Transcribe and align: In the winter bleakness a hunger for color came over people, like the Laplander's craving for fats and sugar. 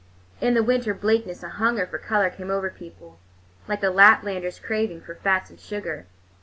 In 0.41 0.55
the 0.55 0.63
winter 0.63 0.95
bleakness 0.95 1.43
a 1.43 1.49
hunger 1.49 1.85
for 1.85 1.99
color 1.99 2.31
came 2.31 2.49
over 2.49 2.71
people, 2.71 3.19
like 3.67 3.81
the 3.81 3.91
Laplander's 3.91 4.57
craving 4.57 5.01
for 5.01 5.13
fats 5.13 5.51
and 5.51 5.59
sugar. 5.59 6.07